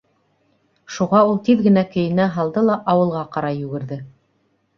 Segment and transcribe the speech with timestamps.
[0.95, 4.01] Шуға ул тиҙ генә кейенә һалды ла ауылға ҡарай йүгерҙе.